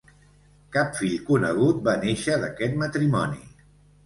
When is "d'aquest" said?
2.45-2.81